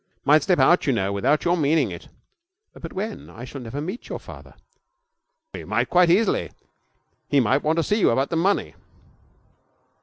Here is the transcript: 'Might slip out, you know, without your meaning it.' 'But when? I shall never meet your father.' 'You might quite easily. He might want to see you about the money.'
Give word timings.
'Might 0.25 0.41
slip 0.41 0.57
out, 0.57 0.87
you 0.87 0.93
know, 0.93 1.13
without 1.13 1.45
your 1.45 1.55
meaning 1.55 1.91
it.' 1.91 2.07
'But 2.73 2.91
when? 2.91 3.29
I 3.29 3.45
shall 3.45 3.61
never 3.61 3.79
meet 3.79 4.09
your 4.09 4.17
father.' 4.17 4.55
'You 5.53 5.67
might 5.67 5.91
quite 5.91 6.09
easily. 6.09 6.49
He 7.27 7.39
might 7.39 7.61
want 7.61 7.77
to 7.77 7.83
see 7.83 7.99
you 7.99 8.09
about 8.09 8.31
the 8.31 8.35
money.' 8.35 8.73